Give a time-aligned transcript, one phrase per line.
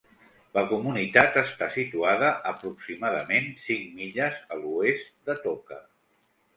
[0.57, 5.85] La comunitat està situada aproximadament cinc milles a l'oest d'Atoka.